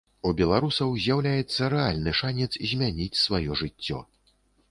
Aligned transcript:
У 0.27 0.29
беларусаў 0.37 0.93
з'яўляецца 1.03 1.67
рэальны 1.75 2.15
шанец 2.21 2.49
змяніць 2.71 3.21
сваё 3.27 3.61
жыццё. 3.63 4.01